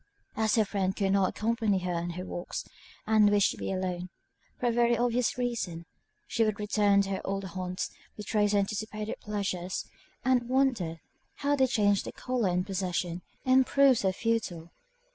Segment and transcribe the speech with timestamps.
[0.35, 2.65] As her friend could not accompany her in her walks,
[3.05, 4.09] and wished to be alone,
[4.59, 5.85] for a very obvious reason,
[6.25, 9.85] she would return to her old haunts, retrace her anticipated pleasures
[10.25, 11.01] and wonder
[11.45, 14.71] how they changed their colour in possession, and proved so futile.